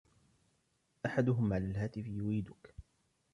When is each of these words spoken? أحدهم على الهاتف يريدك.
أحدهم 1.05 1.53
على 1.53 1.65
الهاتف 1.65 2.05
يريدك. 2.07 2.75